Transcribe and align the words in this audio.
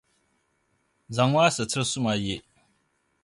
zaŋm’ 1.15 1.33
a 1.45 1.45
situr’ 1.55 1.85
suma 1.91 2.13
ye. 2.23 2.35